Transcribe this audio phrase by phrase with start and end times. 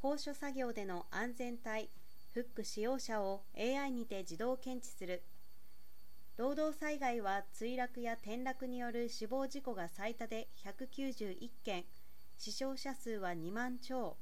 [0.00, 1.90] 高所作業での安全帯
[2.32, 5.24] フック使用者を AI にて自動検知する。
[6.36, 11.84] 労働災害は墜落や転落による死亡事故が最多で191件
[12.36, 14.16] 死傷者数は2万超。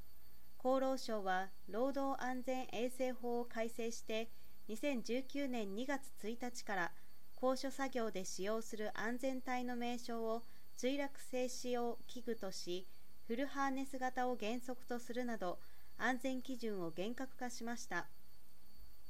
[0.57, 4.31] 厚労省は労働安全衛生法を改正して
[4.69, 6.91] 2019年2月1日から
[7.35, 10.41] 高所作業で使用する安全帯の名称を
[10.75, 12.87] 墜落性使用器具とし
[13.27, 15.59] フルハーネス型を原則とするなど
[15.97, 18.07] 安全基準を厳格化しました。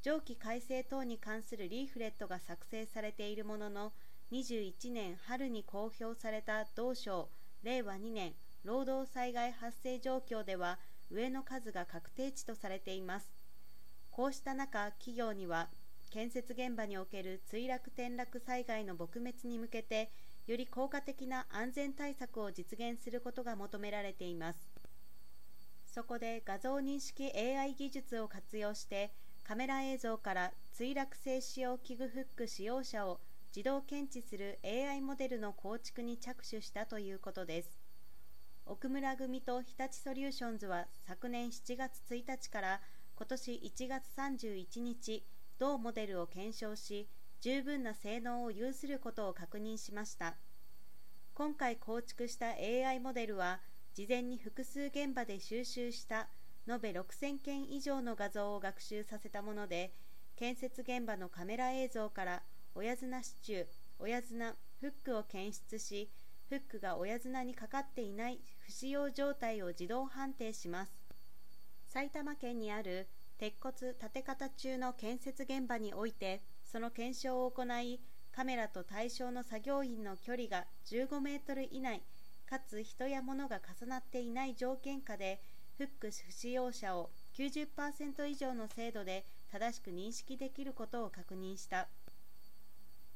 [0.02, 3.94] 上記改正等に関するリーフレットが作成されているものの
[4.32, 7.30] 21年春に公表された同省
[7.62, 10.80] 令和2年労働災害発生状況では
[11.12, 13.32] 上の数が確定値とされています。
[14.10, 15.70] こうした中企業には
[16.10, 20.10] 建設現場における墜落転落災害の撲滅に向けて
[20.48, 24.70] より効果的な安全対策を実現することが求められています。
[25.86, 29.12] そこで画像認識 AI 技術を活用して
[29.44, 33.20] カメラ映像から墜落性使用器具フック使用者を
[33.56, 37.80] 自動検知する AI モデルの構築に着手したということです。
[38.66, 42.82] 奥村組と日立ソリューションズは昨年7月1日から
[43.16, 45.26] 今年1月31日
[45.58, 47.08] 同モデルを検証し
[47.40, 50.36] 十分な性能を有することを確認しました。
[51.34, 53.60] 今回構築した AI モデルは
[53.94, 56.30] 事前に複数現場で収集した
[56.68, 59.94] 延べ6000件以上の画像を学習させたもので
[60.36, 62.44] 建設現場のカメラ映像から
[62.76, 63.66] 親綱支柱
[64.00, 66.12] 親綱フックを検出し
[66.50, 70.92] フックが親綱にかかっていない不使用状態を自動判定します。
[71.88, 73.08] 埼玉県にある
[73.38, 76.42] 鉄骨建て方中の建設現場において
[76.72, 78.00] その検証を行い
[78.32, 82.04] カメラと対象の作業員の距離が15メートル以内
[82.46, 85.42] かつ人や物が重なっていない条件下で
[85.78, 91.88] フック不使用者を90%以上の精度で正しく認識できることを確認した。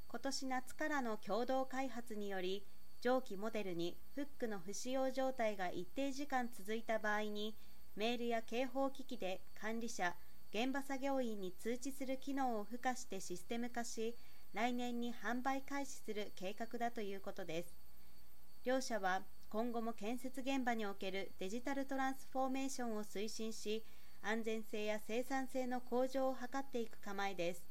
[0.07, 2.65] 今年夏からの共同開発により
[2.99, 7.55] 上記モデルにフックの不使用状態が一定時間続いた場合に
[7.95, 10.13] メールや警報機器で管理者
[10.53, 14.17] 現場作業員に通知する機能を付加してシステム化し
[14.53, 17.73] 来年に販売開始する計画だということです。
[18.65, 23.85] 両社は今後も建設現場におけるデジタルトランスフォーメーションを推進し
[24.21, 27.70] 安全性や生産性の向上を図っていく構えです。